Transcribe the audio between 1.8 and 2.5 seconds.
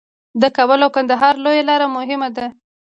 مهمه ده